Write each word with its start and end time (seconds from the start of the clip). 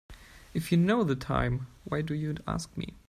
If 0.55 0.71
you 0.71 0.79
know 0.79 1.03
the 1.03 1.15
time 1.15 1.67
why 1.83 2.01
do 2.01 2.15
you 2.15 2.33
ask 2.47 2.75
me? 2.75 2.95